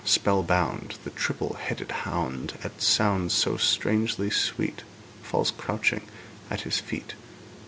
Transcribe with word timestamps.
Spell 0.03 0.41
bound, 0.41 0.95
The 1.03 1.11
triple 1.11 1.53
headed 1.61 1.91
hound 1.91 2.57
At 2.63 2.81
sounds 2.81 3.35
so 3.35 3.55
strangely 3.57 4.31
sweet 4.31 4.81
Falls 5.21 5.51
crouching 5.51 6.01
at 6.49 6.61
his 6.61 6.79
feet. 6.79 7.13